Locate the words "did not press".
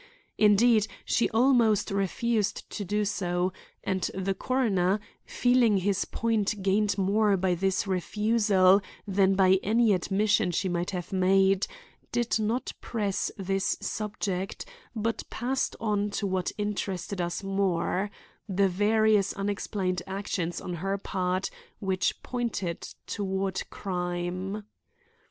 12.11-13.31